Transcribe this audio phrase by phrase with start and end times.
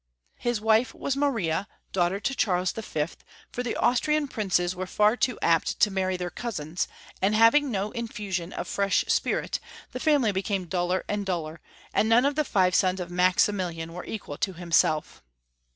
[0.39, 3.05] His Avife was Maria, daughter to Charles V.,
[3.51, 6.87] for the Austrian princes were far too apt to marry their cousins,
[7.21, 9.59] and having no infusion of fresh spirit,
[9.91, 11.61] the family became duller and duller,
[11.93, 15.21] and none of the five sons of Maximilian were equal to liimself.